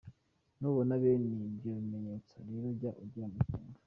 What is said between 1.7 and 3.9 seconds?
bimenyetso rero jya ugira amakenga.